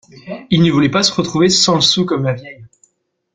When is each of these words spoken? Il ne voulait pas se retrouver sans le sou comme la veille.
Il 0.49 0.63
ne 0.63 0.71
voulait 0.71 0.89
pas 0.89 1.03
se 1.03 1.13
retrouver 1.13 1.47
sans 1.49 1.75
le 1.75 1.81
sou 1.81 2.05
comme 2.05 2.23
la 2.23 2.33
veille. 2.33 2.65